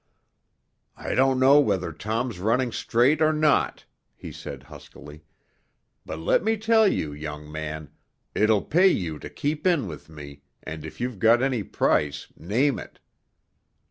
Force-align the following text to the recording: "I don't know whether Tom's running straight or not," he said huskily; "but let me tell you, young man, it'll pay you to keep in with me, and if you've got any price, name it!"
"I 0.97 1.13
don't 1.13 1.39
know 1.39 1.59
whether 1.59 1.93
Tom's 1.93 2.39
running 2.39 2.71
straight 2.71 3.21
or 3.21 3.31
not," 3.31 3.85
he 4.15 4.31
said 4.31 4.63
huskily; 4.63 5.21
"but 6.07 6.17
let 6.17 6.43
me 6.43 6.57
tell 6.57 6.87
you, 6.87 7.13
young 7.13 7.51
man, 7.51 7.91
it'll 8.33 8.63
pay 8.63 8.87
you 8.87 9.19
to 9.19 9.29
keep 9.29 9.67
in 9.67 9.85
with 9.85 10.09
me, 10.09 10.41
and 10.63 10.83
if 10.85 10.99
you've 10.99 11.19
got 11.19 11.43
any 11.43 11.61
price, 11.61 12.33
name 12.35 12.79
it!" 12.79 12.99